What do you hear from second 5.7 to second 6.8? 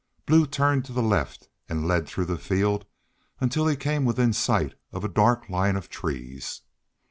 of trees.